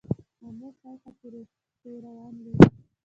[0.45, 1.11] آمو شاوخوا
[1.81, 2.63] پیروان لري.